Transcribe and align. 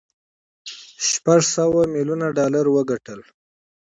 شپږ 1.09 1.41
سوه 1.55 1.81
ميليونه 1.93 2.27
ډالر 2.37 2.65
وګټل. 2.75 3.19